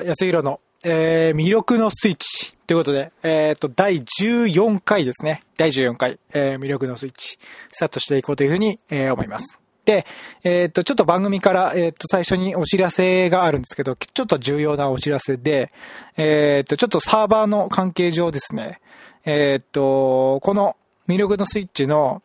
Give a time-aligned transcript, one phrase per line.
[0.00, 5.42] 田康弘の、えー、魅力のスイッチということで、えっ、ー、と、第14回ですね。
[5.56, 7.38] 第14回、えー、魅力のスイッチ、
[7.70, 9.58] スタートしていこうというふうに、えー、思います。
[9.84, 10.04] で、
[10.42, 15.70] えっ、ー、と、ちょっと番組から、えっ、ー、と、最初にお知らせがあるんですけど、ちょっと重要なお知らせで、
[16.16, 18.80] えっ、ー、と、ちょっとサーバーの関係上ですね、
[19.26, 20.76] えっと、この
[21.06, 22.22] 魅力のスイッチの、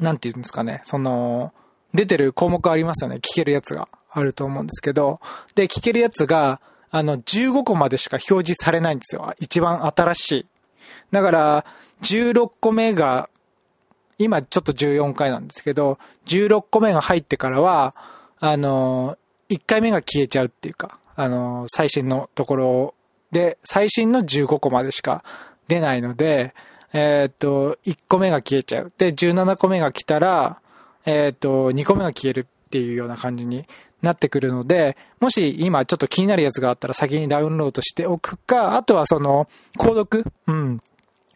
[0.00, 1.52] なんて言うんですかね、その、
[1.94, 3.16] 出てる項目ありますよね。
[3.16, 5.20] 聞けるやつがあると思うんですけど、
[5.54, 9.32] で、聞けるやつが、あの、15個までしか表示されないんですよ。
[9.38, 10.46] 一番新しい。
[11.10, 11.64] だから、
[12.02, 13.28] 16個目が、
[14.18, 17.94] 今ちょっと14回なんですけど、16個目が入ってからは、
[18.40, 19.16] あの、
[19.48, 22.94] 1回目が消えちゃうっていうか、あの、最新のところ
[23.32, 25.22] で、最新の15個までしか
[25.68, 26.54] 出ないので、
[26.92, 28.92] えー、っと、1個目が消えちゃう。
[28.96, 30.60] で、17個目が来たら、
[31.04, 33.66] えっ、と、2個目が消えるっていうような感じに
[34.02, 40.82] なってくるので、もし今ちょっと気になるやつがあったら先にダウンロードしておくか、あとはその、購読うん。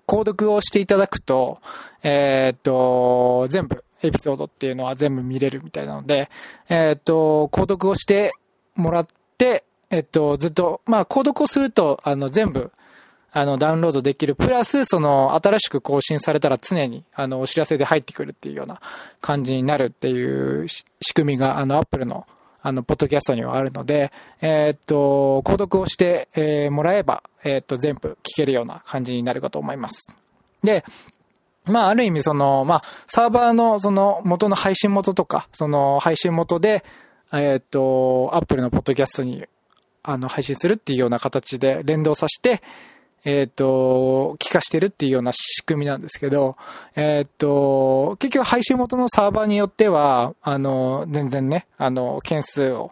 [0.06, 1.60] 購読をしていただくと、
[2.02, 6.28] えっ、と、全部、エピソードっていうのは全部見れるみたいなので、
[6.68, 8.32] えっ、と、購読をして
[8.74, 9.06] もらっ
[9.38, 12.72] て、えっ、と、ずっと、まあ、購読をすると、あの、全部、
[13.34, 14.34] あの、ダウンロードできる。
[14.34, 18.80] プラス、その、新しく更新されたら常に、あの、お知らせで入ってくるっていうような
[19.22, 22.26] 感じになるっていう仕組みが、あの、アップルの、
[22.62, 30.14] あの、ポッドキャストにはあるので、えー、っと、購読をして、えー、もらえば、えー、っと、全部聞けるような感じになるかと思います。
[30.62, 30.84] で、
[31.64, 36.84] まあ、ある意味、その、まあ、サーバーの、その、元の配信元とか、その、配信元で、
[37.32, 39.44] えっと、アップルのポッドキャストに、
[40.04, 42.62] あの、配信するっていうような形で連動させて、
[43.24, 46.56] えっ、ー、と、聞かしてるっていうような仕組みなんですけど、
[46.96, 52.90] えっ、ー、と、結局配信元のサーバーによっては、あの、全然ね、あの、件数を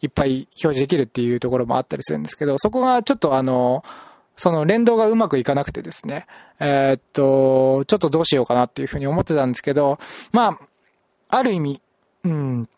[0.00, 3.84] いっぱい表示できるっていうところもあったりするんですけど、そこがちょっとあの、
[4.36, 6.26] その連動がうまくいかなくてですね、
[6.58, 9.98] えっと、ちょっとどうしようかなっていうふうに思ってたんですけど、
[10.32, 10.58] まあ、
[11.28, 11.80] ある意味、
[12.24, 12.68] うん、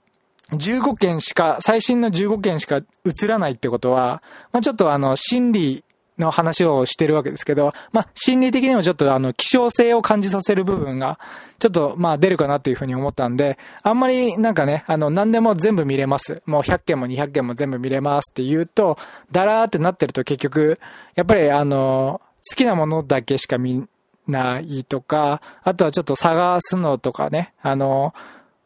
[0.52, 4.22] 15件しか、最新の15件しか映らないってことは、
[4.52, 5.83] まあちょっとあの、心理
[6.18, 11.18] の話をしてるわけですけど、まあ、心理的にもちょっとあの、希少性を感じさせる部分が、
[11.58, 16.42] ちょっとまあ出るかなっていうふうに思ったんで、あんまりなんかね、あの、何でも全部見れます。
[16.46, 18.96] もう100件も200件も全部見れますって言うと、
[19.32, 20.78] だらーってなってると結局、
[21.14, 23.86] やっぱりあの、好きなものだけしか見
[24.28, 28.14] ないとか、あとはちょっと探すのとかね、あの、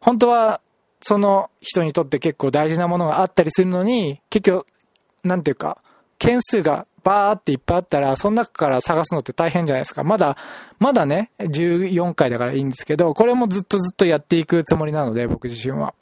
[0.00, 0.60] 本当は、
[1.00, 4.66] その人にとって結構大事なものがあったりするのに、結局、
[5.22, 5.78] なんていうか、
[6.18, 10.04] 件数がバーっていっぱいあったら、その中から探すのって大変じゃないですか。
[10.04, 10.36] まだ、
[10.78, 15.94] まだね、14回だからいいんですけど、これもずっとずっとやっていくつもりなので、僕自身は。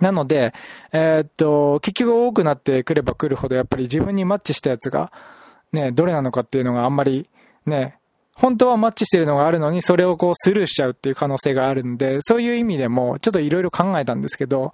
[0.00, 0.54] なので、
[0.92, 5.12] えー、っと、結局多くなってくれば来るほど、やっぱり自分にマッチしたやつが、
[5.72, 7.28] ね、どれなのかっていうのがあんまり、
[7.66, 7.96] ね、
[8.34, 14.72] 本当はマッチしてるのがあるのに、それをこうスルーしちゃうっていう可能性があるんで、そういう意味でも、ちょっといろいろ考えたんですけど、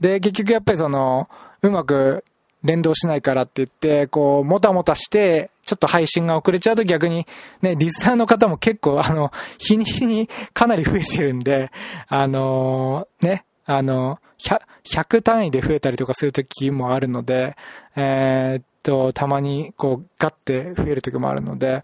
[0.00, 1.28] で、結局やっぱりその、
[1.62, 2.24] うまく
[2.66, 7.26] 連動しないからって言って、こう、もたもたして、ちょっと配信が遅れちゃうと逆に、
[7.62, 11.70] ね、リスナーの方も結構、あの、日に日にかなり増えてるんで、
[12.08, 17.56] あのー、ね、あの、100、100単位で増えたりとかする時もあるので、
[17.96, 21.82] えー、っと、たまに、こう、ガッて増える時もあるので、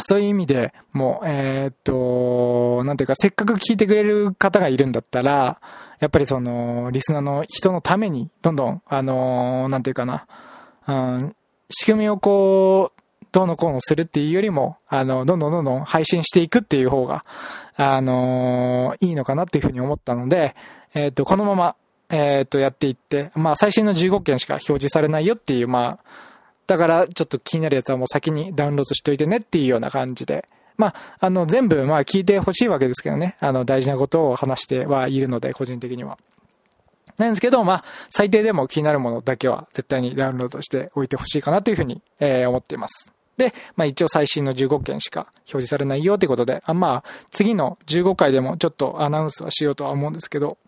[0.00, 5.60] そういう意味でもう、えー、っと、なんていうか、せっかく聞いてくれる方がいるんだったら、
[6.00, 10.26] やっぱりその、リスナーの人のために、どんどん、あのー、なんていうかな、
[10.88, 11.36] うん、
[11.70, 17.24] 仕組みをこう、どうのこうのするっていうよりも、あの、どんどんどんどん配信していくっていう方が、
[17.76, 20.54] あのー、いいのかなっていうふうに思ったので、
[20.94, 21.76] えっ、と、このまま、
[22.10, 26.31] えっ、と、やっていって、まあ、最新の15件しか表示されないよっていう、まあ、
[26.72, 30.48] だから、ちょっと気になるやつはもう先にダウンロードしといてねっていうような感じで、
[30.78, 33.36] まあ、あの、全部、まあ、聞いてほしいわけですけどね。
[33.40, 36.18] あの、大事なことを話してはいるので、個人的には。
[37.18, 43.12] なんですけど、まあ、最低でも気になるものだけは絶対にダウンロードしておいてほしいかなというふうに、えー、思っています。
[43.36, 50.58] で、まあ一応最新の15件しか表示されないよということで、あまあ、次の15回でもちょっとアナウンスはしようとは思うんですけど、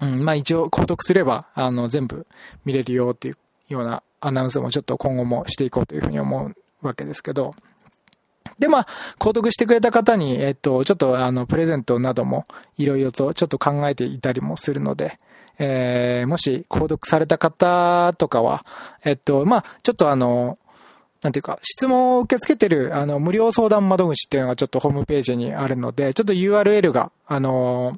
[0.00, 2.26] うん、まあ一応購読すれば、あの、全部
[2.64, 3.36] 見れるよっていう
[3.68, 6.54] ようなアナウンスもちょっと今後もしていこうというふうに思う
[6.86, 7.54] わけですけど、
[8.58, 8.86] で、まあ、
[9.18, 15.18] 購読してくれた方に、えっと、ちょっと、あの、プレゼントなども、いろいろと、ちょっと考えていたりもするので、
[15.58, 18.64] えー、もし、購読された方とかは、
[19.04, 20.56] えっと、まあ、ちょっとあの、
[21.22, 27.94] なんていうか、質問を受け付けてる、あの、無料相談窓口っていうのがちょっとホームページにあるので、ちょっと URL が、あの、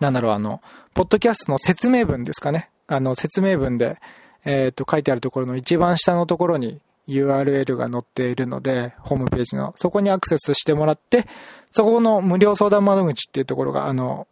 [0.00, 0.62] なんだろう、あの、
[0.94, 2.70] ポッドキャストの説明文ですかね。
[2.86, 3.98] あの、説明文で、
[4.46, 11.24] えっ、と、書いてあるところの一番下のところに URL が載っているので、ホームページの、そこにアクセスしてもらって、
[11.70, 14.26] そこの無料相談窓口っていうところが、あの、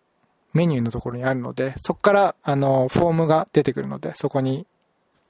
[0.54, 4.66] メニューのところにあるので、そこから、あの、フォームが出てくるので、そこに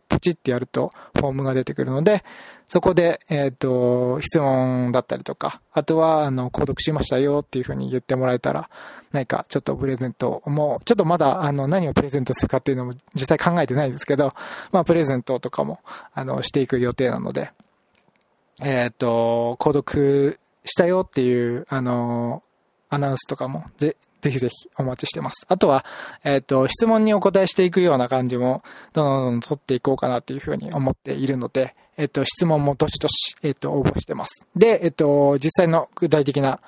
[0.08, 2.22] ポチってやるとフォームが出てくるので、
[2.74, 8.68] そこで、えっ、ー、と、質問だったりとか、あとは、あの、購読しましたよっていうふうに言ってもらえたら、
[9.12, 14.34] 何かちょっとプレゼントも、ちょっとまだ、あの、何をプレゼントするかっていうのも実際考えてないですけど、
[14.72, 15.78] まあ、プレゼントとかも、
[16.14, 17.52] あの、していく予定なので、
[18.60, 22.42] えっ、ー、と、購読したよっていう、あの、
[22.90, 25.46] アナウンスとかも、ぜ、ぜひぜひお待ちしてます。
[25.48, 25.84] あとは、
[26.24, 34.46] えっ、ー、と、質問にお答えしていくような感じも、どんどんどん取っていこうかなっていうふうに思っているので、えっ、と、質問もどしどし、えっ、と、応募してます。
[34.56, 36.60] で、えっ、と、実際の具体的な、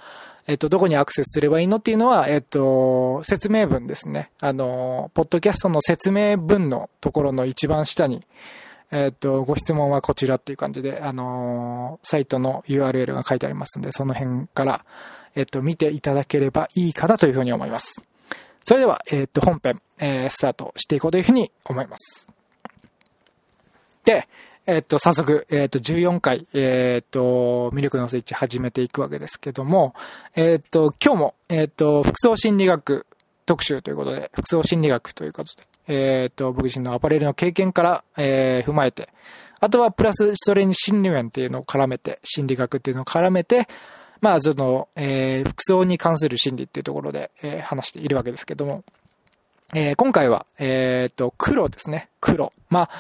[0.49, 4.31] えっと、どこにアクセスすればいいのっていうのは、えっと、説明文ですね。
[4.41, 8.25] あの、ポッドキャストの説明文のところの一番下に、
[8.93, 14.85] えっと、ご質問はこちらっていう感じで、あのサイトの URL が書いてありますんで、その辺から、
[15.35, 18.03] えっと、見ていただければいいかなというふうに思います。
[18.63, 22.31] それでは、えっと、本編、えー、スタートしていこうというふうに思います。
[24.05, 24.29] で、
[24.69, 29.95] えっと、早速、えっと、14回、えっと、魅力のスイッチ始めていくわけですけども、
[30.35, 33.07] えっと、今日も、えっと、服装心理学
[33.47, 39.09] 特集ということで、服装心理学ということで、えっと、僕自身のアパレルの経験から、えー、踏まえて、
[39.61, 43.69] あとはプラスそれに心理面っていうのを絡めて、心理学っていうのを絡めて、
[44.21, 48.83] まあ、その、えー、服装に関する心理っていうところで、えー、話しているわけですけども、
[49.77, 52.09] えー、今回は、えっ、と、黒ですね。
[52.21, 52.53] 黒。
[52.69, 52.91] まあ、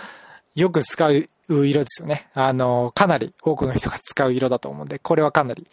[0.57, 2.29] よく使う色ですよね。
[2.35, 5.67] あの、かなり多くの人が使う色だと思うんで、これはかなり、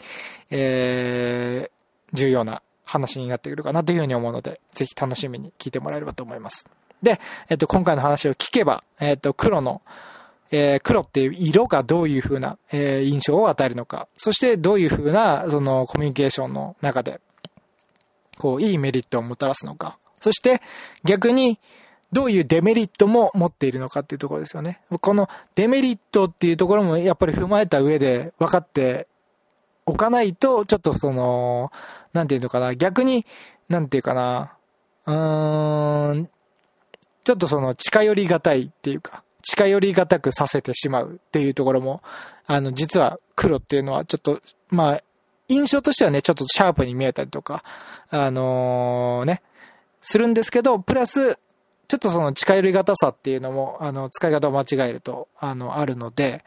[0.51, 1.71] えー、
[2.13, 6.67] 重要な話になってくるかなというふうに思うので、ぜひ楽しみに聞いてもらえればと思います。
[7.01, 7.19] で、
[7.49, 9.81] えっ、と、今回の話を聞けば、えっ、と、黒の、
[10.51, 17.21] えー、黒っていう色がどういう風な、えー、印象を与えるのか、そしてどういう風な、そのコミュニケーションの中で、
[18.37, 20.61] こう、いいメリットをもたらすのか、そして
[21.03, 21.59] 逆に、
[22.13, 24.81] どういうデメリットも持っているのかっていうところですよね。
[25.01, 29.07] このデメリットっていうところもやっぱり踏まえた上で分かって
[29.85, 31.71] おかないと、ちょっとその、
[32.13, 33.25] なんていうのかな、逆に、
[33.67, 34.53] なんていうかな、
[35.05, 36.29] うーん、
[37.23, 42.01] ちょっとその近寄りがたいっていうか、近寄りがたくさせてしまうっていうところも、
[42.47, 44.39] あの、実は黒っていうのはちょっと、
[44.69, 45.01] まあ、
[45.49, 47.63] 印象としてはね、ちょっとシャープに見えたりとか、
[48.09, 49.41] あのー、ね、
[50.01, 51.37] するんですけど、プラス、
[51.93, 56.43] ちょっとその近寄りがたさっていうのも、あの、使い方を間違えると、あの、あるので、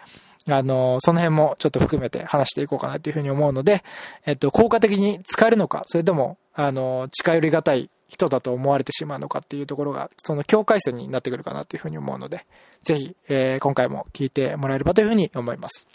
[0.48, 3.84] あの、その辺もちょっと含めて話していこうかなというふうに思うので、
[4.26, 12.44] えっと、効果的に使えるのか、それとも、あの、近寄りがたい人だと思われてしまうのかっていうところが、その境界線になってくるかなというふうに思うので、
[12.82, 15.86] ぜひ、えー、今回も聞いてもらえればというふうに思います。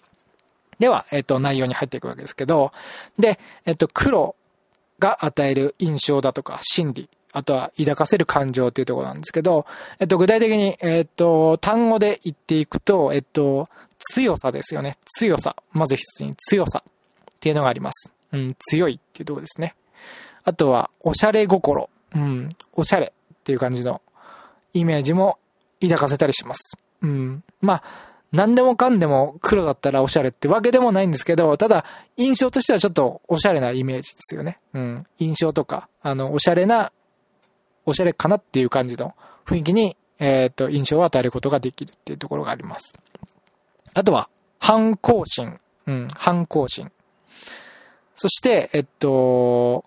[0.79, 2.71] では、えっ、と、内容に入っていくわけですけど、
[3.19, 4.37] で、えっ、と、黒
[4.97, 9.65] が与える印象だとか、心理、あとは抱かせる感情っていうところなんですけど、
[9.99, 14.95] えっと、具体的に、えっと、単語で言っていくと、えっと、強さですよね。
[15.05, 15.55] 強さ。
[15.71, 16.93] まず一つに強さっ
[17.39, 18.11] ていうのがあります。
[18.33, 19.75] うん、強いっていうところですね。
[20.43, 21.89] あとは、おしゃれ心。
[22.15, 24.01] うん、おしゃれっていう感じの
[24.73, 25.37] イメージも
[25.81, 26.77] 抱かせたりします。
[27.01, 27.43] うん。
[27.61, 27.83] まあ、
[28.31, 31.85] 何でもかんでも黒だったらおしゃれってわけでもないんですけど、ただ、
[32.17, 34.57] 印象としてはちょっとおしゃれなイメージですよね。
[34.73, 35.05] うん。
[35.19, 36.91] 印象とか、あの、おしゃれな、
[37.85, 42.97] おしゃれかなっていう感じの雰囲気に、えっ、ー、と、印象を与えることができるっていうところがあります。
[43.93, 45.59] あとは、反抗心。
[45.87, 46.91] うん、反抗心。
[48.13, 49.83] そして、えっと、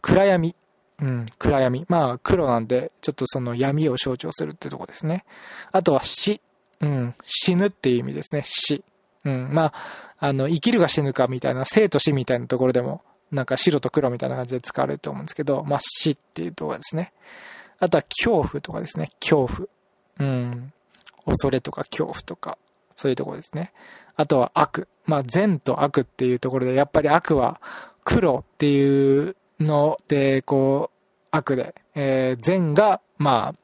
[0.00, 0.56] 暗闇。
[1.00, 1.84] うん、暗闇。
[1.88, 5.24] まあ、黒なんで、ちょっとその闇を象徴するってとこですね。
[5.70, 6.40] あとは死。
[6.80, 8.82] うん、死ぬっていう意味ですね、死。
[9.24, 9.72] うん、まあ、
[10.18, 17.12] あの、生きるが死ぬかみたいな、生と死みたいなところでも、なんか白と黒みたいな感じで使われると思うんですけど、まあ、死っていうところですね。
[17.78, 19.68] あとは恐怖とかですね、恐怖。
[20.20, 20.72] うん、
[21.26, 22.58] 恐れとか恐怖とか、
[22.94, 23.72] そういうところですね。
[24.16, 24.88] あとは悪。
[25.06, 27.60] まあ、善と悪っていうところで、やっぱり悪は
[28.04, 30.98] 黒っていうので、こう、
[31.30, 33.54] 悪で、えー、善が、ま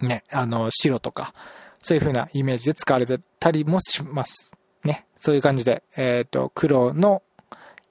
[0.00, 1.34] あ、ね、あの、白とか、
[1.78, 4.52] そういう風なイメージで使われてたりもします。
[4.84, 5.06] ね。
[5.16, 7.22] そういう感じで、えっ、ー、と、黒の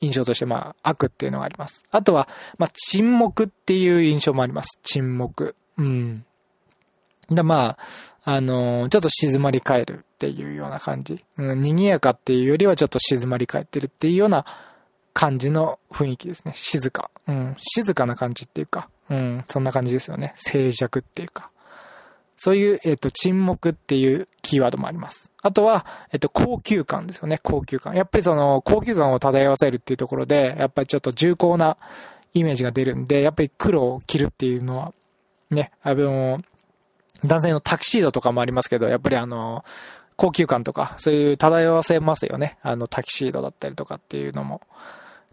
[0.02, 1.84] 印象として、まあ、悪っていうのがあります。
[1.92, 2.28] あとは、
[2.58, 4.80] まあ、沈黙っていう印象もあります。
[4.82, 5.56] 沈黙。
[5.78, 6.26] うん。
[7.30, 11.24] で、まあ、あのー、ちょっと静まり返るっていうような感じ。
[11.38, 14.46] うん、賑やかっていうよりはちょっと静まり返ってるっていうような
[15.14, 16.54] 感じの雰囲気ですね。
[16.56, 17.12] 静か。
[17.28, 17.56] うん。
[17.58, 19.44] 静かな感じっていうか、うん。
[19.48, 20.34] そんな感じですよね。
[20.36, 21.50] 静寂っていうか。
[22.42, 25.30] そういう、えっ、と、沈黙っていうキーワードもあります。
[25.42, 27.94] あとは、えっ、と、高級感ですよね、高級感。
[27.96, 31.76] やっぱりその、高級感を漂わせるっていうところで、やっぱりちょっと重厚な
[32.34, 34.94] イメージが出るんで、やっぱり黒を着るっていうのは、
[35.52, 36.40] ね、あの、
[37.26, 39.66] 男性のタキシードとかもありますけど、やっぱりあの、
[40.16, 42.58] 高級感とか、そういう漂わせますよね。
[42.62, 44.62] あの、タキシードだったりとかっていうのも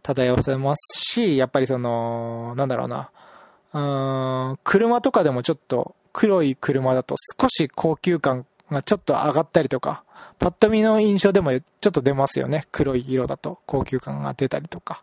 [0.03, 3.11] 漂わせますし、やっぱりその、なんだろうな、
[3.73, 10.03] うーん、車とかでもちょっと黒い車だと少し高級感がちょっと上がったりとか、
[10.39, 12.65] パッと見の印象でもちょっと出ますよね。
[12.73, 15.03] 黒い色だと高級感が出たりとか。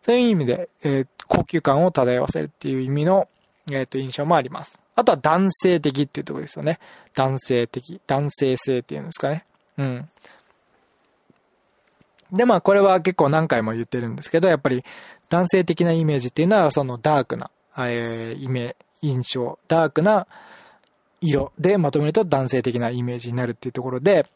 [0.00, 3.28] そういう意味で、えー高級感を漂わせるっていう意味の、
[3.70, 4.80] えっ、と、印象もあります。
[4.94, 6.78] あとは男性的っていうところですよね。
[7.14, 8.00] 男性的。
[8.06, 9.44] 男性性っていうんですかね。
[9.76, 10.08] うん。
[12.32, 14.84] で、まあこれは結構何回も言ってるんですけど、やっぱり
[15.28, 20.26] 男性的なイメージっていうのはそのダークな、えー、イメ印象、ダークな
[21.20, 24.26] 色でまとめると男性的なイメージになるっていうところで、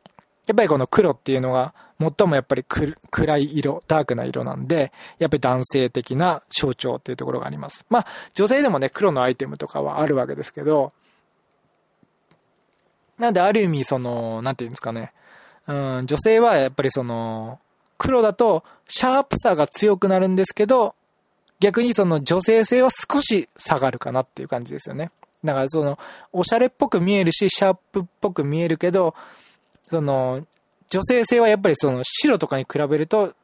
[0.46, 7.84] やっぱりこの黒っていうのが最もやっぱり暗い色、ダークな色なんで、やっぱり男性的な象徴っていうところがあります。
[7.88, 10.92] まあ女性でもね、黒のアイテムとかはあるわけですけど、
[13.18, 15.12] なんである意味その、なんていうんですかね、
[15.66, 17.60] うん、女性はやっぱりその、
[17.98, 20.94] 黒だとシャープさが強くなるんですけど、
[21.60, 25.10] 逆にその女性性は少し下がるかなっていう感じですよね。
[25.44, 25.98] だからその、
[26.32, 29.14] おしゃれっぽく見えるし、シャープっぽく見えるけど、
[29.88, 30.44] その、
[30.88, 33.34] 女性性はやっぱりその白とかに比べると、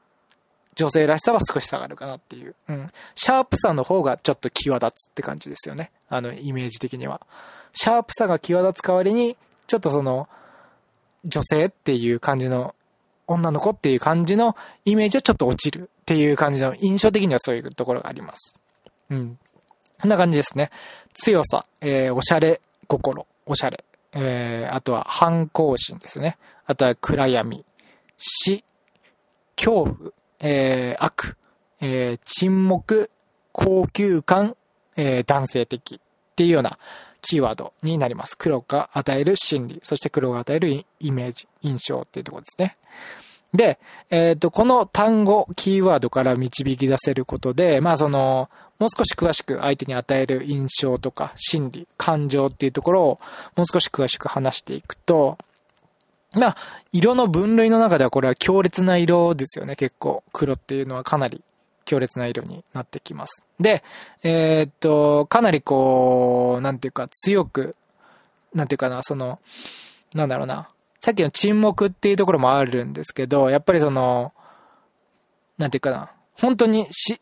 [0.74, 2.54] 女性らしさは少し下がるかなっていう。
[2.68, 2.90] うん。
[3.14, 5.90] シャープさの方がちょっと際立つって感じですよね。
[6.08, 7.20] あの、イメージ的には。
[7.72, 10.28] シャープさが際立つ代わりに、ちょっとその、
[11.24, 12.74] 女性っていう感じの、
[13.26, 18.60] 女の子っていう感じのイメージはちょっと落ちるっていう感じの、印象的にはそういうところがあります。
[19.10, 19.38] うん。
[20.00, 20.70] こんな感じですね。
[21.14, 23.84] 強さ、えー、おしゃれ心、おしゃれ。
[24.12, 26.38] えー、あとは反抗心ですね。
[26.66, 27.64] あとは暗闇、
[28.16, 28.64] 死、
[29.56, 31.36] 恐怖、えー、悪、
[31.80, 33.10] えー、沈黙、
[33.52, 34.56] 高級感、
[34.96, 36.78] えー、男性的っていうような
[37.26, 38.38] キーワードになります。
[38.38, 42.76] 黒が与える心理、そして黒が与えるイメージ、印象っていうところですね。
[43.52, 43.80] で、
[44.10, 53.20] えっ、ー、と、この単語、キーワードから導き出せることで、まあその、もう少し詳しく相手に与える印象とか心理、感情っていうところを
[53.56, 55.38] もう少し詳しく話していくと、
[56.34, 56.56] まあ、
[56.92, 60.22] 色の分類の中ではこれは強烈な色ですよね、結構。
[60.32, 61.42] 黒っていうのはかなり
[61.86, 63.42] 強烈な色になってきます。
[63.58, 63.82] で、
[64.22, 67.74] えー、っと、かなりこう、なんていうか強く、
[68.52, 69.38] なんていうかな、その、
[70.14, 74.32] なんだろうな、さっきの沈黙っていうところもあるんですけど、やっぱりその、
[75.56, 77.18] なんていうかな、本当にし、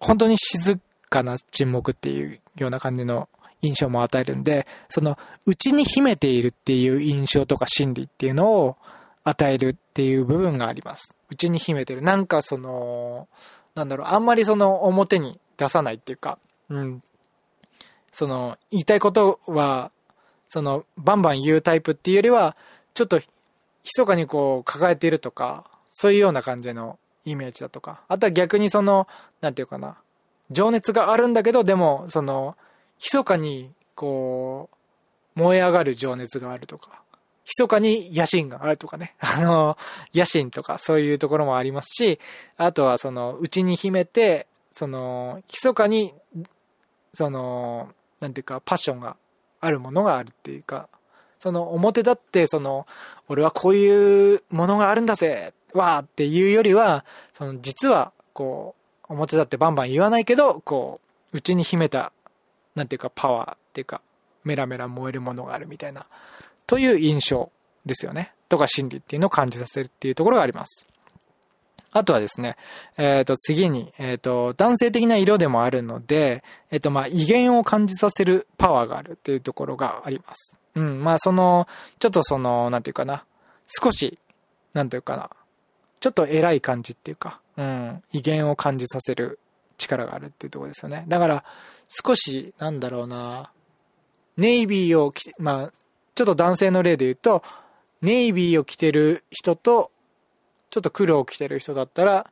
[0.00, 3.28] 本当に静かな沈黙っていうような感じの
[3.62, 8.76] 印象も与えるんで、その、内に秘めているっていう印象とか心理っていうのを
[9.24, 11.14] 与えるっていう部分があります。
[11.30, 12.02] 内に秘めてる。
[12.02, 13.28] なんかその、
[13.78, 17.02] なんだろう、あんまりその表に出さないっていうか、うん。
[18.10, 19.92] その、言いたいことは、
[20.48, 22.56] その、バンバン言うタイプっていうよりは、
[22.92, 23.20] ちょっと、
[23.84, 28.00] 密かにこう、抱えているとか、そういうような感じのイメージだとか。
[28.08, 29.06] あとは逆にその、
[29.40, 29.96] なんていうかな。
[30.50, 32.56] 情熱があるんだけど、でも、その、
[32.98, 34.68] 密かに、こ
[35.36, 37.02] う、燃え上がる情熱があるとか、
[37.48, 39.14] 密かに野心があるとかね。
[39.20, 39.78] あの、
[40.14, 42.20] 野心とかそういうところもありますし、
[42.56, 46.14] あとはその、内に秘めて、その、密かに、
[47.14, 47.90] その、
[48.20, 49.16] なんていうか、パッションが
[49.60, 50.88] あるものがあるっていうか、
[51.38, 52.86] その、表立って、その、
[53.28, 58.74] 俺はこういうものがあるんだぜわーっていうよりは、その、実は、こ
[59.08, 61.00] う、表立ってバンバン言わないけど、こ
[61.32, 62.12] う、内に秘めた
[62.78, 64.00] なんていうかパワーっていうか、
[64.44, 66.06] メラメラ燃えるものがあるみたいな、
[66.68, 67.50] という印象
[67.86, 68.32] ですよね。
[68.48, 70.86] とか心理っていうのを感じさせるっていうところがあります。
[71.92, 72.56] あとはですね、
[72.98, 80.60] えっ、ー、と、次に、えっ、ー、と、男性的な色でもあるので、えっ、ー、と、まあ、威厳を感じさせるパワーがあるっていうところがあります。
[80.74, 81.66] うん、まあ、その、
[81.98, 83.24] ちょっとその、なんていうかな、
[83.66, 84.18] 少し、
[84.74, 85.30] なんていうかな、
[86.00, 89.40] ちょっと偉い感じっていうか、うん、威厳を感じさせる
[89.78, 91.06] 力があるっていうところですよね。
[91.08, 91.44] だから、
[91.88, 93.50] 少し、なんだろうな、
[94.36, 95.72] ネイビーを、まあ、
[96.18, 97.44] ちょっと男性の例で言うと、
[98.02, 99.92] ネイビーを着てる人と、
[100.68, 102.26] ちょっと黒を着てる人だったら、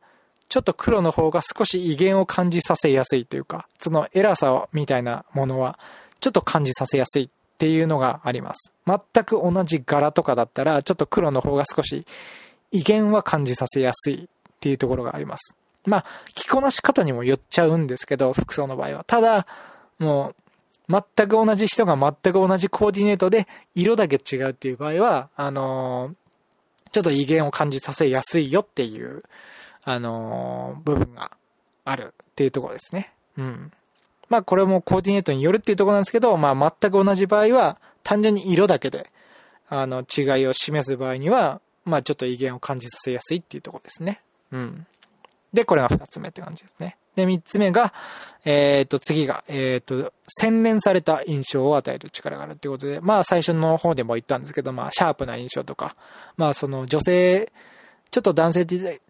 [0.48, 5.78] ちょっと黒の方が少し威厳を感じさせやすいというか、その偉さみたいなものは、
[6.18, 7.28] ちょっと感じさせやすいっ
[7.58, 8.72] ていうのがあります。
[8.88, 12.04] 全く同じ柄とかだったら、ちょっと黒の方が少し
[12.72, 14.28] 威厳は感じさせやすいっ
[14.58, 15.54] ていうところがあります。
[15.84, 19.04] まあ、着こなし方にもよっちゃうんですけど、服装の場合は。
[19.04, 19.46] ただ、
[20.00, 20.45] もう、
[20.88, 29.22] 全く同じ人が全く同じコーディネートで色だけ違うっていう場合は、あのー、ちょっと威厳を感じさせやすいよっていう、
[29.84, 31.32] あのー、部分が
[31.84, 33.12] あるっていうところですね。
[33.36, 33.72] うん。
[34.28, 39.08] まあこれもコーディネートによるっていうところなんですけど、まあ全く同じ場合は単純に色だけで、
[39.68, 44.20] あの違いを示す場合には、まあちょっと威厳を感じさせやすいっていうところですね。
[44.52, 44.86] うん。
[45.52, 46.96] で、これが二つ目って感じですね。
[47.14, 47.92] で、三つ目が、
[48.44, 55.96] えっ、ー、と、次が、えっ、ー、と、洗練された印象を与える力があるっていうことで、まあ最初の方でも言ったんですけど、まあシャープな印象とか、
[56.36, 57.50] まあその女性、
[58.10, 58.66] ちょっと男性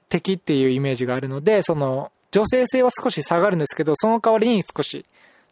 [0.08, 5.04] 的っていうイメージがあるので、その女性性は少し下がるんですけど、その代わりに少し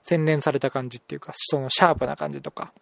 [0.03, 2.73] 洗練された感じっていうか、そのシャープな感じとか、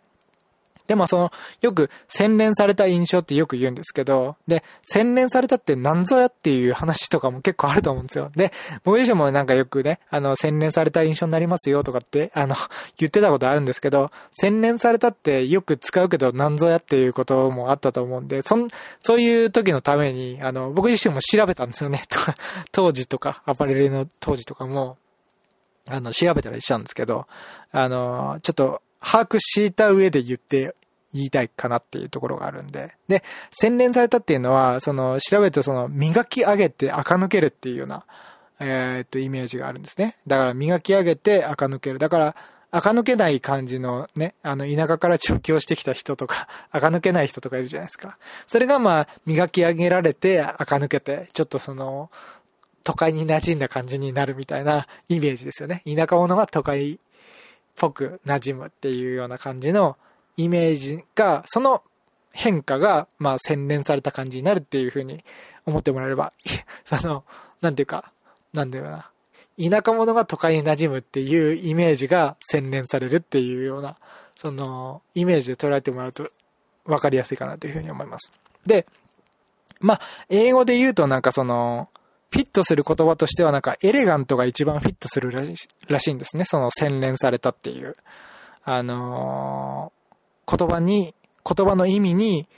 [0.86, 8.30] で、まあその、よく洗練された印象ってよく言うんですけど、で、洗練されたって何ぞやっていう話とかも結構あると思うんですよ。
[8.34, 8.52] で、
[8.84, 12.54] 僕自身もなんかよくね、あの、洗練された印象になりますよとかって、あの、
[12.98, 18.68] 言ってたことあるんですけど、洗練されたってよく使うけど何ぞやっていうこともあったと思うんで、そん、
[19.00, 22.02] そういう時のために、あの、僕自身も調べたんですよね。
[22.08, 22.34] とか、
[22.72, 24.96] 当時とか、アパレルの当時とかも、
[25.86, 27.26] あの、調べたりしたんですけど、
[27.72, 30.74] あの、ちょっと、把握した上で言って
[31.12, 32.94] 言いたいかなっていうところがあるんで。
[33.08, 38.04] で、洗練されたっていうのは、その、調べるとその、磨き上げて垢抜けるっていうような、
[38.60, 40.16] えー、っと、イメージがあるんですね。
[40.26, 41.98] だから、磨き上げて垢抜ける。
[41.98, 42.36] だから、
[42.70, 48.16] 垢抜けない感じのね、あの、田舎から上京してきた人とか、 垢抜けない人とかいるじゃないですか。
[48.46, 52.10] それがまあ、磨き上げられて、垢抜けて、ちょっとその、
[52.84, 55.82] 都会に馴染んだ感じになるみたいなイメージですよね。
[55.84, 56.98] 田舎者が都会
[57.76, 59.96] ぽく馴染むっていうような感じの
[60.36, 61.82] イメージが、その
[62.32, 65.24] 変化が、まあ、洗練された感じになるっていうふうに
[65.66, 66.32] 思ってもらえれば、
[66.84, 67.24] その、
[67.60, 68.12] なんていうか、
[68.52, 69.10] なんだよな。
[69.58, 73.96] 田舎者が都会に馴染むっていうイメージが洗練されるっていうような、
[74.34, 76.30] その、イメージで捉えてもらうと
[76.84, 78.32] 分かりやすいかなというふうに思います。
[78.66, 78.86] で、
[79.80, 81.88] まあ、英語で言うとなんかその、
[82.32, 86.46] フィットする言葉としてはなんかエレガントが一番フィットするらしらしいんですね。
[86.46, 87.94] その洗練されたっていう。
[88.64, 91.14] あのー、言葉に、
[91.44, 92.48] 言葉の意味に、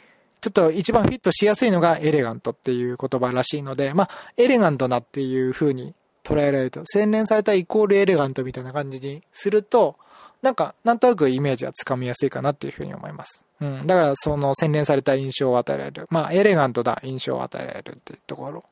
[0.40, 9.96] ちょっと一番フィットしやすいのがエレガントっていう言葉らしいので、まあ、エレガントなっていう風に捉えられると、洗練されたイコールエレガントみたいな感じにすると、
[10.40, 13.46] なんか、なんとなくイメージはつかみやすいかなっていう風に思います。
[13.60, 13.86] うん。
[13.86, 16.06] だから、その洗練された印象を与えられる。
[16.10, 18.64] まあ、エレガントな印象を与えられるっていうところ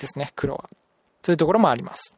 [0.00, 0.68] ですね、黒は。
[1.22, 2.14] そういうところもあります。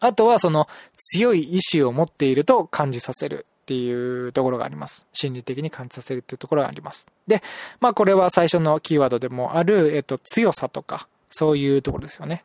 [0.00, 5.06] あとはその強い意志を持っていると感じさせるっていうところがあります。
[5.12, 7.08] 心理的に感じさせるっていうところがあります。
[7.26, 7.42] で、
[7.80, 12.42] まあこれは最初のキーワードでもある、えっと、強さとか、そういうところですよね。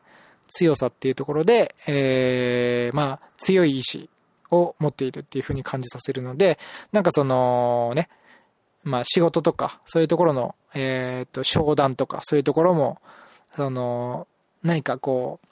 [0.48, 4.10] 強さっていうところで、えー、まあ強い意志
[4.50, 6.58] を持っているっていうふうに感じさせるので、
[6.90, 8.08] なんかそのね、
[8.82, 13.00] まあ仕事とか、そういうところの、えっ、と、商談とか、そういうところも、
[13.54, 14.26] その、
[14.62, 15.46] 何かこう、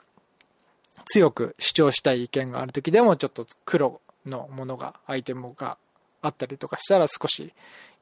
[1.05, 5.77] 強く主張したい意見がある時でもちょっと黒のものが、アイテムが
[6.21, 7.53] あったりとかしたら少し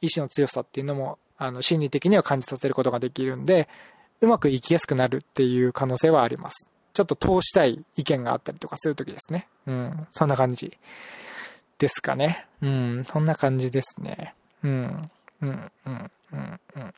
[0.01, 3.67] 意志の強さっていうのも、あの、心理的には感じさせることができるんで、
[4.21, 6.69] うまくいきやすくなるっていう可能性はあります。
[6.93, 9.47] ちょっと通したい意見があったりとかするときですね。
[9.65, 10.07] うん。
[10.11, 10.77] そんな感じ
[11.77, 12.45] ですかね。
[12.61, 13.05] うん。
[13.05, 14.33] そんな感じですね。
[14.63, 15.11] うん。
[15.41, 15.71] うん。
[15.85, 16.11] うん。
[16.33, 16.59] うん。
[16.75, 16.93] うん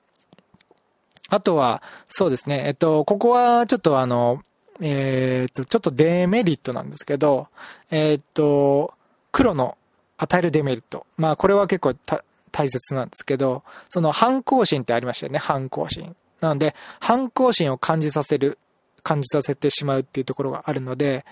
[1.32, 2.64] あとは、そうですね。
[2.66, 4.44] えっと、ここはちょっとあの、
[4.82, 7.48] えー、っと、ちょっとデメリットなんですけど、
[7.90, 8.94] えー、っと、
[9.32, 9.78] 黒の
[10.18, 11.06] 与えるデメリット。
[11.16, 11.94] まあ、これは結構
[12.52, 16.18] 大切なんですけど、その反抗心ってありましたよね、反抗心。
[16.42, 18.60] なので、反抗心を感じさせる、
[19.02, 21.24] 感じさせてしまうっていうところがあるので、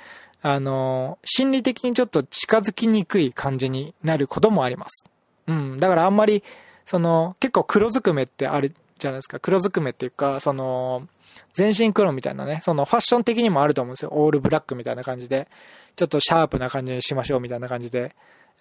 [0.42, 5.04] あの、心理的にちょっと近づきにくい感じになることもあります。
[5.48, 5.78] うん。
[5.78, 6.42] だからあんまり、
[6.86, 9.40] その、結構黒ずくめってあるじゃないですか。
[9.40, 11.08] 黒ずくめっていうか、その、
[11.54, 14.12] 全身黒みたいなね、そのファッション的にもあると思うんですよ。
[14.14, 15.48] オールブラックみたいな感じで、
[15.96, 18.12] ちょっとシャープな感じにしましょうみたいな感じで、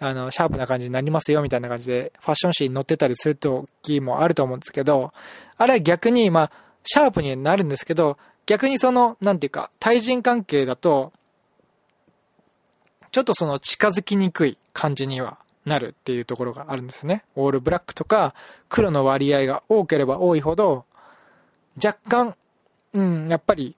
[0.01, 5.13] あの、シャープな感じになりますよみたいな感じで、ファッション誌に載ってたりする時もあると思うんですけど、
[5.57, 6.53] あれは逆に、まあ、
[6.85, 11.13] シャープになるんですけど、逆にその、なんていうか、対人関係だと、
[13.11, 17.25] ちょっとその近づきにくい感じにはなるっていうところがあるんですね。
[17.37, 18.35] オールブラックとか
[18.69, 20.85] 黒の割合が多ければ多いほど、
[21.83, 22.35] 若干、
[22.93, 23.77] うん、やっぱり、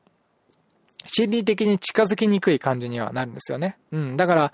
[1.06, 3.78] 心理的に近づきにくい感じにはなるんですよね。
[3.90, 4.16] うん。
[4.16, 4.52] だから、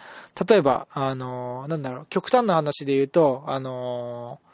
[0.48, 4.46] 例えば、あのー、なんだろう、極端な話で言うと、あのー、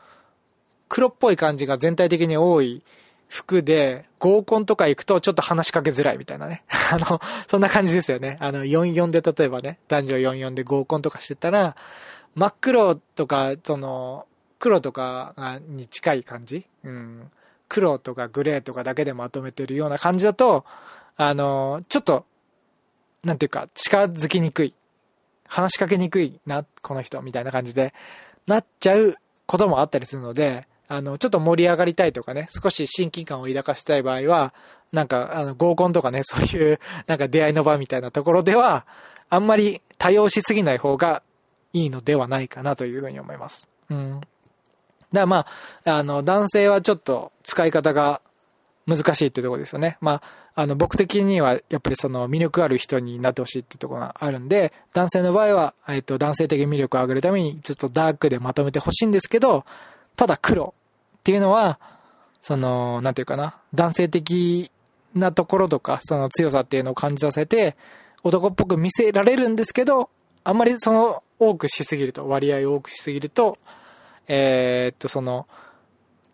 [0.88, 2.82] 黒っぽい感じが全体的に多い
[3.28, 6.64] 服で、合コンとか行くとちょっと話しかけづらいみたいなね。
[6.92, 8.36] あの、そんな感じですよね。
[8.40, 11.76] あの、44で例えばね、男女44で合コンとかしてたら、
[12.34, 14.26] 真っ黒とか、その、
[14.58, 15.34] 黒とか
[15.68, 16.64] に近い感じ？
[16.84, 17.30] うん。
[17.68, 20.64] 黒とかグレーとかだけでまとめてるような感じだと、
[21.16, 22.24] あの、ちょっと、
[23.24, 24.74] なんていうか、近づきにくい。
[25.46, 27.92] 話しかけにくいな、この人、みたいな感じで、
[28.46, 29.14] なっちゃう
[29.46, 34.54] こともあったりするので、あの、ちょっと盛り上がりたいとかね、少し親近感を抱かせたい場合は、
[34.92, 38.86] なんか、あの、合コンとかね、そういう、なんか出会いの場みたいなところでは、
[39.28, 41.22] あんまり多用しすぎない方が
[41.72, 43.68] いいのではないかなというふうに思います。
[43.90, 44.20] うん。
[44.20, 44.28] だか
[45.12, 45.46] らま
[45.84, 48.20] あ、あの、男性はちょっと使い方が
[48.86, 49.98] 難しいっていうとこですよね。
[50.00, 50.22] まあ、
[50.54, 59.64] あの、僕的には、やっぱりその魅力ある人になってほしいっていうとこがあるんで、男性の場合は、えっと、男性的魅力を上げるために、ちょっとダークでまとめてほしいんですけど、
[60.16, 60.74] ただ黒
[61.18, 61.78] っていうのは、
[62.40, 64.70] その、なんていうかな、男性的
[65.14, 67.76] なところとか、その強さっていうのを感じさせて、
[68.24, 70.10] 男っぽく見せられるんですけど、
[70.44, 73.58] あんまりその、多くしすぎると、割合を多くしすぎると、
[74.28, 75.46] えー、っと、その、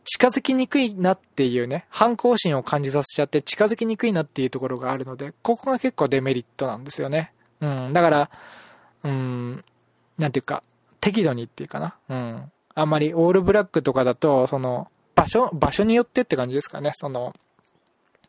[0.05, 7.33] 近づきにくいなっていうね、反抗心を感じさせちゃって近づきにくいなっていうところがあるので、ここが結構デメリットなんですよね。
[7.61, 7.93] うん。
[7.93, 8.31] だから、
[9.05, 9.65] うん、
[10.17, 10.63] なんていうか、
[11.01, 11.97] 適度にっていうかな。
[12.09, 12.53] うん。
[12.75, 16.93] あんまりオールブラックとかだと、その、場所、場所によってって感じですかね。
[16.95, 17.35] その、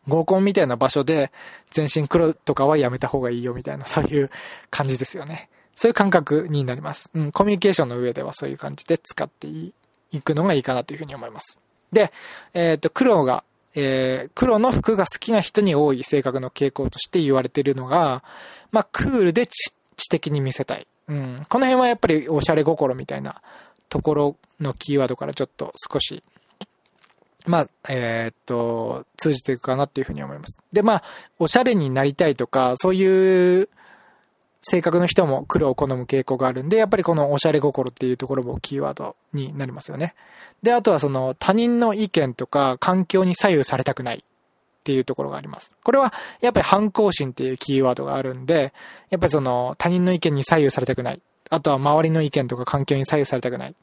[0.07, 1.31] 合コンみたいな場所で
[1.69, 4.29] 全身黒とかはやめた方がいいよみたいな、そういう
[4.69, 5.49] 感じですよね。
[5.79, 7.09] そういう感覚になります。
[7.13, 9.73] うん、コミュニケーションの上ではそういう感じで使ってい
[10.21, 11.57] くのがいいかなというふうに思います。
[11.93, 12.11] で、
[12.53, 18.25] えっ、と、黒が、えー、黒の服が好きな人に多い性格の傾向として言われているのが、
[18.73, 19.71] まあ、クールで知
[20.09, 20.85] 的に見せたい。
[21.07, 21.37] うん。
[21.47, 23.41] この辺はやっぱりおしゃれ心みたいな
[23.87, 26.21] ところのキーワードからちょっと少し、
[27.45, 30.61] まあ、えー、っと、通じていくかなっていうふうに思います。
[30.73, 31.03] で、まあ、
[31.37, 33.69] おしゃれになりたいとか、そういう
[34.61, 40.15] 性格の人も黒を好む傾向があるんで、やっぱりこのおしゃれ心っていうところもキーワードになりますよね。
[40.61, 44.21] で、あとはその他人の意見とか環境に左右されたくないっ
[44.83, 45.77] ていうところがあります。
[45.83, 48.73] これはやっぱり反抗心っていうキーワードがあるんで、
[49.09, 51.21] やっぱりその他人の意見に左右されたくない。
[51.49, 53.75] あとは周りの意見とか環境に左右されたくない。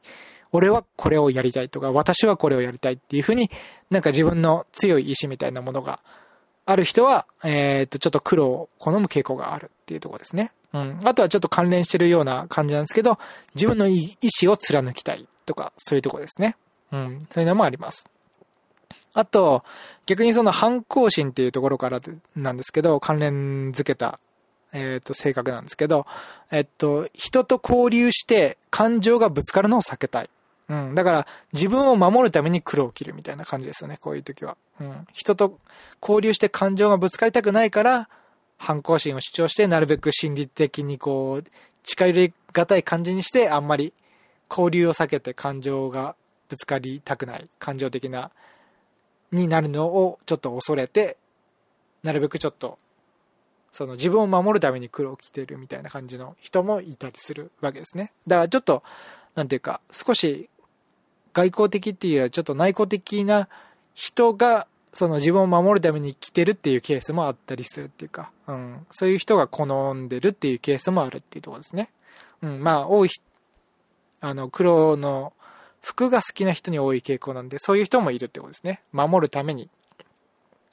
[0.52, 3.50] 俺はこれをやりたいとか、私はこれをやりたいっていうふうに、
[3.90, 6.00] なんか自分の強い意志みたいなものが
[6.66, 10.52] ある人は、えっ、と、ちょっと黒を好む傾向があるっていうところですね。
[10.72, 11.00] うん。
[11.04, 13.16] あとはちょっと関連してるような感じなんですけど、
[13.54, 16.56] 自分の意志を貫きたいとか、そういうところですね。
[16.92, 17.20] うん。
[17.30, 18.08] そういうのもあります。
[19.14, 19.62] あと、
[20.04, 22.00] 逆にその反抗心っていうところから
[22.34, 24.18] なんですけど、関連づけた
[24.72, 26.06] えっ、ー、と、性格なんですけど、
[26.50, 30.30] えっと、人と交流して感情がぶつかるのを避けたい。
[30.68, 30.94] うん。
[30.94, 34.56] だから、自分を守るために黒を切るみたいな感じですよね、こういう時は。
[34.80, 35.06] うん。
[35.12, 35.58] 人と
[36.02, 38.08] 交流して感情がぶつかりたくないから、
[38.58, 41.44] 反抗心を主張して、なるべく心理的にこう、
[41.82, 43.92] 近寄りがたい感じにして、あんまり
[44.50, 46.16] 交流を避けて感情が
[46.48, 48.30] ぶつかりたくない、感情的な、
[49.32, 51.16] になるのをちょっと恐れて、
[52.02, 52.78] なるべくちょっと
[53.76, 58.10] その自分を守るために黒を着てるみたいな感じの人もいたりするわけですね。
[58.26, 58.82] だからちょっと、
[59.34, 60.48] なんていうか、少し
[61.36, 63.48] 外交的っていうよりはちょっと内向的な
[63.94, 71.90] 人が、その自分を守るために着てるっていうケースもあったりするっていうか、うん、そういう人が好んでるっていうケースもあるっていうとこですね。
[72.42, 73.10] うん、まあ、多い、
[74.22, 75.34] あの、黒の
[75.82, 78.80] 服が好きな人に多い傾向なんで、そういう人もいるってことですね。
[78.92, 79.68] 守るために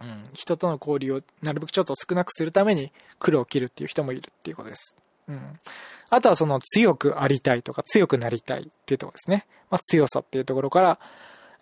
[0.03, 4.95] うん、人との交流をなるべくちょっと少なくするために黒を切るっていう人もいるっていうことです。
[5.27, 5.59] うん。
[6.09, 9.45] あとはその強くありたいとか強くなりたいっていうところですね。
[9.69, 10.99] まあ強さっていうところから、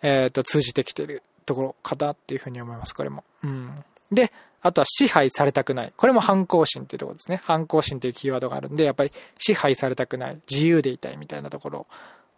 [0.02, 3.24] えっ、ー、と通じてきてるところかなっていうふうに思います、これも。
[3.42, 3.84] うん。
[4.10, 5.92] で、あとは支配されたくない。
[5.96, 7.40] これも反抗心っていうところですね。
[7.44, 10.40] 反抗心っていうキーワードがあるんで、やっぱり支配されたくない。
[10.48, 11.86] 自由でいたいみたいなところ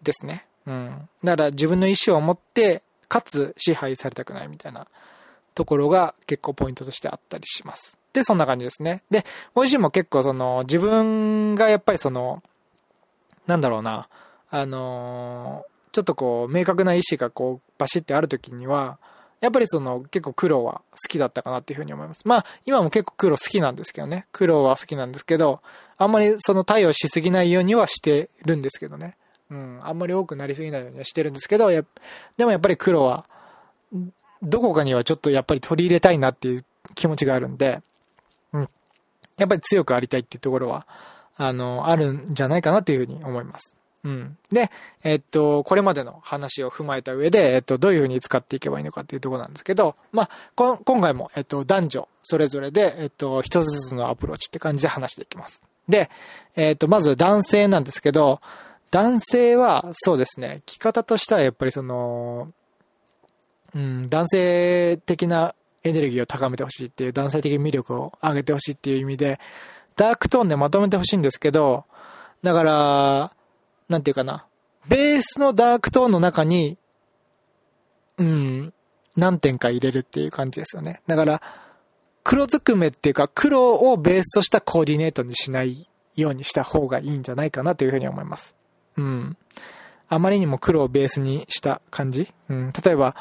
[0.03, 0.47] ですね。
[0.67, 1.09] うん。
[1.23, 4.87] だから自分の意思を持って、かつ支配されたくないみたいな
[5.55, 7.99] ところが結構ポイントとしてあったりします。
[8.15, 9.03] で、そんな感じですね。
[9.11, 12.43] で、ご自身も結構その、自分がやっぱりその、
[13.47, 14.09] なんだろうな、
[14.51, 18.99] あのちょっとこう、明確な意思がこう、バシってある時には、
[19.41, 22.27] やっぱりその、結構黒は好きだったかなっていうふうに思います。
[22.27, 24.27] まあ、今も結構黒好きなんですけどね。
[24.33, 25.61] 黒は好きなんですけど、
[25.99, 29.17] あんまりその対応しすぎないようにはしてるんですけどね。
[29.51, 31.85] うん、あんまり多くなりすぎないようにはしてるんですけど、や
[32.37, 33.27] でもやっぱり黒は、
[34.43, 37.83] どこかにはちょっとやっぱり取り入れたいなっていう気持ちがあるんで、
[39.37, 40.87] やっぱり強くありたいっていうところは、
[41.37, 43.77] あの、あるんじゃないかなっていうふうに思います。
[44.05, 44.37] うん。
[44.53, 44.71] で、
[45.03, 55.63] えっと、これまでの話を踏まえた上で、えっと、どういうふうに使っていけばいいのかっていうところなんですけど、まあ、今回も、えっと、男女それぞれで、えっと、一つずつのアプローチって感じで話していきます。
[55.89, 56.11] で、
[56.55, 58.41] えっと、まず男性なんですけど、
[58.91, 62.53] 男性は、そうですね、着方としてはやっぱりその、
[63.75, 69.39] うん、男性的なエネルギーを高めてほしいっていう、男性的魅力を上げてほしいっていう意味で、
[69.97, 71.85] ダークトーンでまとめてほしいんですけど、
[72.43, 73.33] だから、
[73.89, 74.47] なんていうかな、
[74.89, 76.79] ベースのダークトーンの中に、
[78.19, 78.73] うん、
[79.17, 81.01] 何点か入れるっていう感じですよね。
[81.07, 81.43] だから、
[82.23, 88.57] 黒ずくめっていうか、黒をベースとしたコーディネートにしないようにした方がいいんじゃないかなというふうに思います。
[88.97, 89.37] うん。
[90.09, 92.73] あまりにも黒をベースにした感じうん。
[92.85, 93.15] 例えば、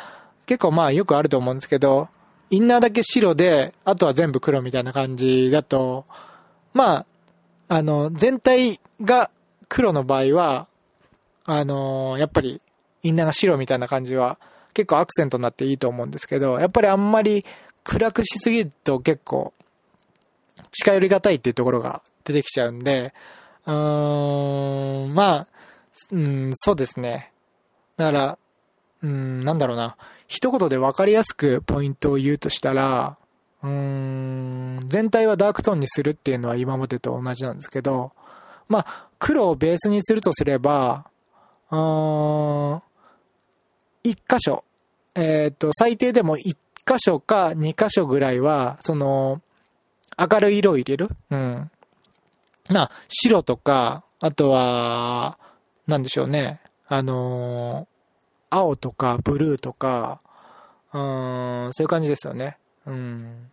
[0.45, 2.10] 結構まあよくあると思うんですけど、
[2.54, 6.06] インナーだけ白で、あとは全部黒みたいな感じだと、
[6.72, 7.06] まあ、
[7.68, 9.32] あの、全体が
[9.68, 10.68] 黒の場合は、
[11.46, 12.62] あのやっぱり、
[13.02, 14.38] インナーが白みたいな感じは、
[14.76, 17.44] 結構アクセントになっていいと思うんですけど、やっぱりあんまり
[17.84, 19.52] 暗くしすぎると結構、
[20.70, 23.16] 近寄りがたいっていうところが出てきちゃうんで、
[23.66, 25.48] うーん、まあ、
[26.12, 27.32] うん、そうですね。
[27.98, 28.38] だから、
[29.02, 29.98] うん、なんだろうな。
[30.27, 33.17] 一言で分かりやすくポイントを言うとしたら、
[33.62, 38.12] うーん、全体はダークトーンにするっていうのは今までと同じなんですけど、
[38.67, 41.05] まあ、黒をベースにするとすれば、
[41.71, 42.81] うーん、
[44.03, 44.63] 一箇所、
[45.15, 49.41] えっ、ー、と、最低でも一箇所か二箇所ぐらいは、その、
[50.17, 51.71] 明るい色を入れるうん。
[52.69, 55.38] まあ、白とか、あとは、
[55.88, 56.62] なんでしょうね。
[56.88, 57.88] あの、
[58.54, 60.22] 青とかブルーとか、
[60.94, 62.58] うーん、そういう感じですよね。
[62.86, 63.50] うん。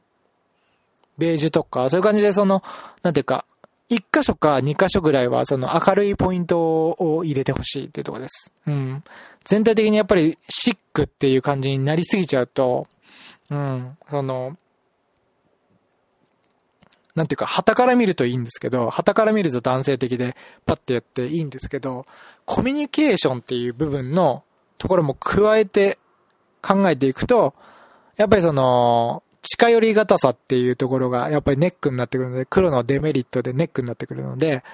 [1.19, 2.63] ベージュとか、そういう感じでその、
[3.03, 3.45] なんていうか、
[3.89, 8.53] 一箇所か二箇所ぐらいはその明るいポイントを入れてほしいっていうとこです。
[8.67, 9.03] うん。
[9.45, 12.87] 全体的にやっぱりシックっていう感じになりすぎちゃうと、
[13.51, 14.57] うん、その、
[17.17, 20.37] なんていうか、旗から見るといいんですけど、旗から見ると男性的で
[20.67, 22.07] パッてやっていいんですけど、
[22.45, 24.45] コミュニケーションっていう部分の
[24.81, 25.99] ところも加えて
[26.62, 27.55] 考えていくと、
[28.16, 34.64] やっぱりその、近寄りがたさっていうところがやっぱりネックになってくるので、黒のデメリットでネックになってくるので、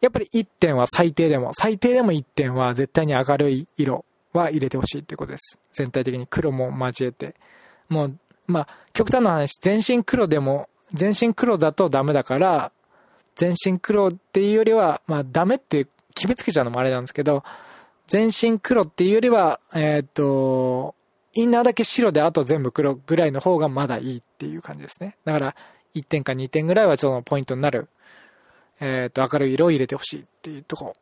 [0.00, 5.60] やっぱり1点は最低でも、最低でも1点は絶対に明るい色は入れてほしいってことです。
[5.72, 7.36] 全体的に黒も交えて。
[7.88, 12.72] もう、まあ、極端な話、全身黒でも、全身黒だとダメだから、
[13.36, 17.44] 全身黒っていうよりは、まあ、ダメって決めつけちゃうのもあれなんですけど、
[18.06, 20.94] 全身黒っていうよりは、えー、っと、
[21.34, 25.16] インナーだけ白であと全部黒ぐらいの方がまだいいっていう感じですね。
[25.24, 25.56] だから、
[25.94, 27.88] 1点か2点ぐらいはそのポイントになる、
[28.80, 30.94] えー、っと、明るい色を入れてほしいっていうとこ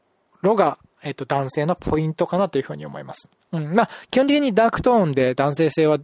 [0.42, 3.28] ろが、えっと、男性のポイントかなというふうに思います。
[3.52, 3.74] うん。
[3.74, 5.98] まあ、基本的にダークトーンで男性性は、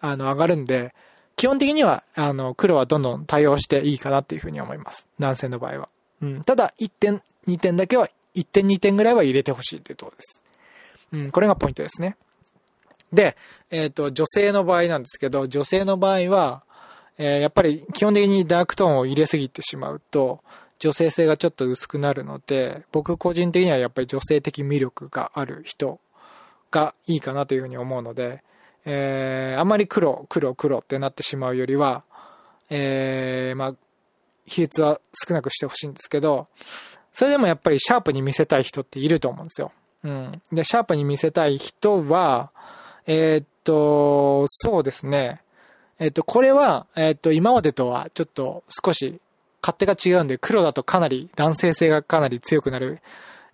[0.00, 0.94] あの、上がるんで、
[1.36, 5.08] 基本的には、あの、黒はどんどん対応していいかなっていうふうに思います。
[5.18, 5.88] 男性の場合は。
[6.22, 6.42] うん。
[6.44, 10.44] ただ、1点、2点だけは、1点、2点ぐらいは入れてほしいっていうところです。
[11.12, 11.30] うん。
[11.30, 12.16] これがポイントですね。
[13.12, 13.36] で、
[13.70, 16.62] えっ、ー、と、女性の場合なんですけど、女性の場合は、
[17.18, 20.40] えー、やっぱり基本的にダークトーンを入れすぎてしまうと、
[20.78, 26.00] 女性性がちょっと薄くなるので、僕個人的にはやっぱり女性的魅力がある人
[26.70, 28.42] がいいかなというふうに思うので、
[28.86, 32.04] えー、あんまり黒、黒、黒ってなってしまうよりは、
[32.70, 33.74] えー、まあ、
[34.46, 36.48] 比率は少なくしてほしいんですけど、
[37.12, 39.72] それでもやっぱりシャープに見せたい人っていると思うんですよ。
[40.04, 40.42] うん。
[40.52, 42.50] で、シャープに見せたい人は、
[43.06, 45.42] えー、っと、そうですね。
[45.98, 49.20] えっと、これは、えっと、今までとはちょっと少し
[49.62, 53.00] 勝手が違うんで、黒だとかなり男性性がかなり強くなる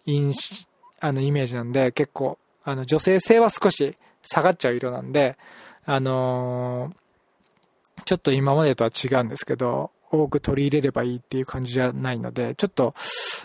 [0.06, 0.68] 印、
[1.00, 5.36] あの、イメージなんで、結構、あの、女性性は少し下がっちゃう色なんで、
[5.84, 12.94] あのー、ちょっと今までとは違うんですけど、多く取り入れればいいっていう感じじゃないので、ちょっと、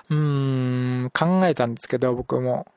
[0.10, 2.68] うーん、考えたんですけど、僕も。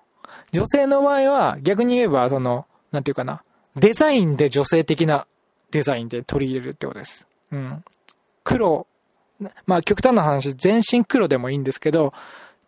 [0.52, 3.42] 女性の場合は、逆に言えば、その、なんていうかな、
[3.76, 5.26] デザインで女性的な
[5.70, 7.26] デザインで取り入れるってことです。
[7.50, 7.84] うん。
[8.44, 8.86] 黒
[9.66, 12.12] まあ極端な話、全身黒でもいいんですけど、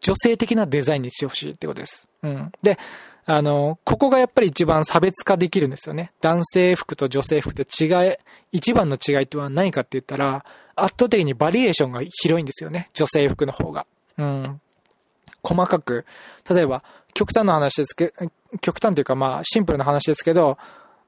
[0.00, 2.08] 女性的なデザインにしてほしいってことです。
[2.22, 2.52] うん。
[2.62, 2.78] で、
[3.24, 6.12] あの、ここがやっぱり一番差別化できるんですよね。
[6.20, 8.12] 男性服と女性服って違い、
[8.52, 10.44] 一番の違いとは何かって言ったら、
[10.76, 12.88] 圧倒的にバリエーションが広いんですよね。
[12.92, 13.86] 女性服の方が。
[14.18, 14.60] うん。
[15.42, 16.04] 細かく、
[16.50, 16.82] 例えば、
[17.14, 20.58] 極端な話ですけど、極端というかまあシンプルな話ですけど、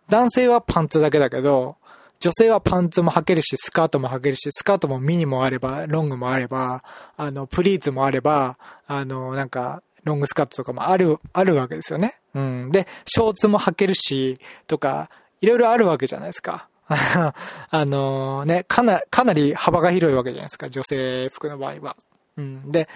[0.08, 1.76] 男性はパンツだけだけど、
[2.20, 6.80] 女性はパンツも履けるし、スカートも履けるし、スカートもミニもあれば、ロングもあれば、
[7.16, 12.14] あの、プリーツもあれば、あの、なんか、ロングスカートとかもある、あるわけですよね。
[12.34, 12.70] うん。
[12.72, 16.68] で、ショーツも履けるし、とか、いろいろあるわけじゃないですか。
[17.70, 21.96] あのね、かな、かなり幅が広いわけじゃないですか、女性服の場合は。
[22.36, 22.72] うん。
[22.72, 22.88] で、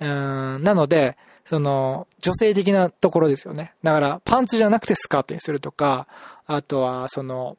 [0.00, 3.72] うん、なので、その、女性的なところですよね。
[3.82, 6.06] だから、パンツじゃなくてスカートにするとか、
[6.46, 7.56] あとは、その、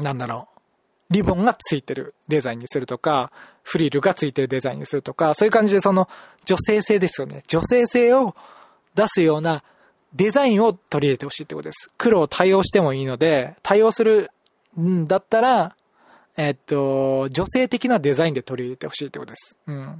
[0.00, 0.58] なんだろう、
[1.14, 6.08] リボンがついてるデザインにするとか、フリルがついてるデザインにするとか、そういう感じでその
[6.44, 7.42] 女性性ですよね。
[7.46, 8.34] 女性性を
[8.94, 9.62] 出すような
[10.14, 11.90] デザインを取り入れてほしいってことです。
[11.96, 14.30] 黒を対応してもいいので、対応する
[14.76, 15.76] うんだったら、
[16.36, 19.56] えっと、女性的なデザインで取り入れてほしいってことです。
[19.66, 19.98] うん。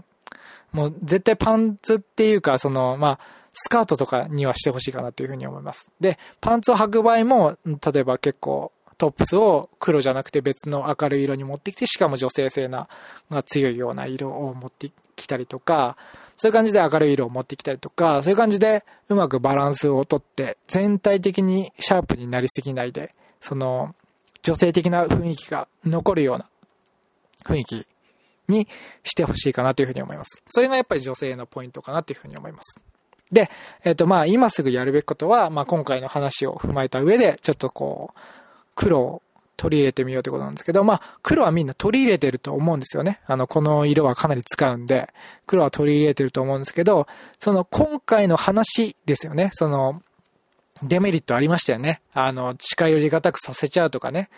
[0.73, 3.21] もう絶対パンツっていうか、その、まあ、
[3.53, 5.91] スカートとかにはしてほしいかなっていうふうに思います。
[6.01, 12.89] で、パンツを履く場合も、例えば結構、トップスを黒じゃなくて別の明るい色に持ってきて、しかも女性性な、
[13.31, 15.97] が強いような色を持ってきたりとか、
[16.37, 23.95] そういう感じで明るい色を持ってきたりとか、そういう感じでうまくバランスをとって、全体的にシャープになりすぎないで、その、
[24.43, 26.49] 女性的な雰囲気が残るような
[27.45, 27.87] 雰囲気
[28.49, 28.67] に
[29.05, 30.43] してほしいかなというふうに思います。
[30.47, 32.81] それがやっぱり女性のポイントかなというふうに思います。
[33.31, 33.51] で、
[33.85, 38.21] えっ、ー、とまあ今すぐやるべきことは、まあ今回の話を踏まえた上で、ちょっとこう、
[38.75, 39.23] 黒を
[39.59, 43.21] 取り入れてみようということなんですけど、まあ、黒はみんな取り入れてると思うんですよね。
[43.27, 45.13] あの、この色はかなり使うんで、
[45.47, 47.09] 黒は取り入れてると思うんですけど、
[47.41, 49.51] その今回の話ですよね。
[49.55, 50.01] その、
[50.83, 52.01] デメリットありましたよね。
[52.13, 54.29] あの、近寄りがたくさせちゃうとかね。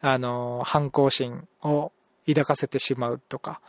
[0.00, 1.92] あの、反抗心を
[2.26, 3.60] 抱かせてしまうとか、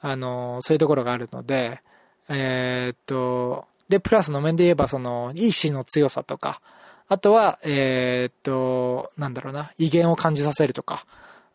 [0.00, 1.80] あの、そういうところがあるので、
[2.28, 6.60] えー、っと、で、プラスの面で言えば、その、意志の強さとか、
[7.08, 11.04] あとは、えー、っと、なんだろうな、威厳を感じさせるとか、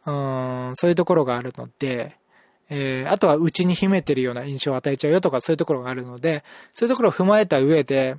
[0.05, 2.17] うん、そういうところがあるので、
[2.69, 8.17] えー、あとは内に秘めてるような印象を与えちゃうよとか、そういうところがあるので、そういうところを踏まえた上で、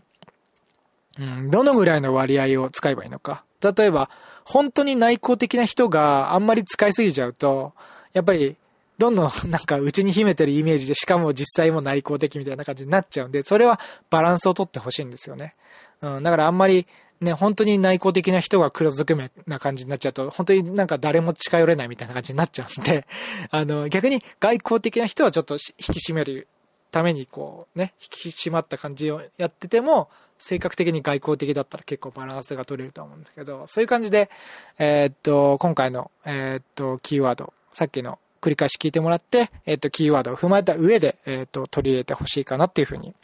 [1.18, 3.44] うん、どのぐらいの割合を使えばいいのか。
[3.60, 4.08] 例えば、
[4.44, 7.74] 本当に内向的な人があんまり使いすぎちゃうと、
[8.12, 8.56] やっぱり、
[8.98, 15.52] どんどん なんか内に秘めてるイメージで、しかも実際も内向的みたいな感じになっちゃうんで、それはバランスをとってほしいんですよね。
[16.00, 16.86] うん、だからあんまり、
[17.20, 23.06] ね、本当に内向的な人が黒ずくめな感じになっちゃうと、本当になんか誰も近寄れないみたいな感じになっちゃうんで、
[23.50, 25.58] あの、逆に外交的な人はちょっと引
[25.94, 26.46] き締める
[26.90, 34.30] ためにこうね、引き締まった感じをやってても、性格的に外交的だったら結構バランスが取れると思うんですけど、そういう感じで、
[34.78, 43.14] えー、っと、今回の、えー、っと、キーワード、さっきの繰り返し聞いてもらって、えっと、キーワードを踏まえた上で、えっと、取り入れてほしいかなっていうふうに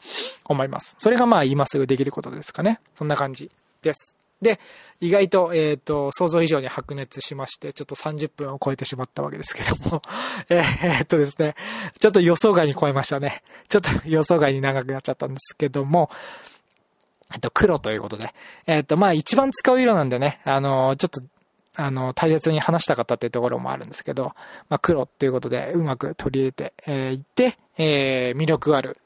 [0.46, 0.96] 思います。
[0.98, 2.81] それがまあ今すぐできることですかね。
[2.94, 3.50] そんな感じ
[3.83, 4.16] です。
[4.42, 4.61] で、
[5.00, 10.03] 意外と、えっ、と、想像以上に白熱しまして、ちょっと30分を超えてしまったわけですけども、
[10.50, 11.55] えー、っとですね、
[11.98, 13.42] ちょっと予想外に超えましたね。
[13.68, 16.11] ちょっと予想外に長くなっちゃったんですけども、
[17.35, 18.33] えっと、黒ということで。
[18.66, 21.20] えっと、まあ一番使う色なんでね、あの、ちょっと、
[21.77, 24.35] あの、大切に話したかったっていうところもあるんですけど、
[24.68, 28.99] まあ黒っていうことでうまく取り入れて、えー、いって、えー、魅力ある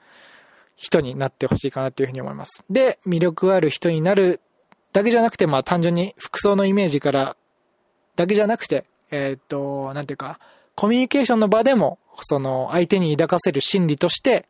[0.76, 2.64] 人になってほしいかなっていうふうに思います。
[2.68, 4.40] で、魅力ある人になる
[4.92, 7.36] だけじゃなくて、まあ単純に服装のイメージから
[8.16, 10.38] だけじゃなくて、えー、っと、なんていうか、
[10.74, 14.46] コミュニケーションの場でも、その相手に抱かせる心理として、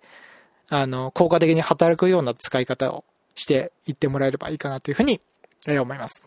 [0.70, 3.04] あの、効果的に働くような使い方を
[3.38, 5.20] していってもらえればいいかなというふうに、
[5.66, 6.22] え思います。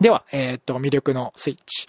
[0.00, 1.86] では、えっ、ー、と、魅力のスイッチ。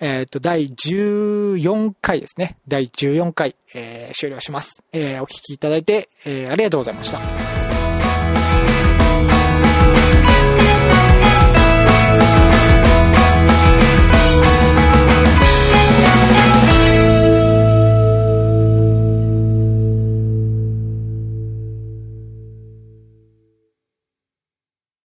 [0.00, 2.58] えっ、ー、と、第14回ですね。
[2.66, 4.82] 第14回、えー、終了します。
[4.92, 7.43] えお聴きいただいて、えありがとうございました。